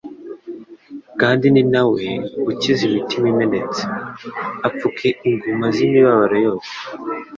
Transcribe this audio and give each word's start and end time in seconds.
Kandi 1.19 1.45
ni 1.53 1.63
na 1.73 1.83
we 1.91 2.05
«Ukiza 2.51 2.81
imitima 2.89 3.25
imenetse, 3.33 3.81
apfuka 4.67 5.01
inguma 5.29 5.65
z'imibabaro 5.75 6.35
yabo'.» 6.45 6.69